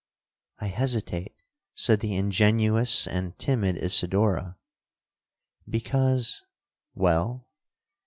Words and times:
'—'I 0.59 0.65
hesitate,' 0.65 1.35
said 1.75 1.99
the 1.99 2.15
ingenuous 2.15 3.05
and 3.05 3.37
timid 3.37 3.77
Isidora, 3.77 4.57
'because'—'Well?' 5.69 7.47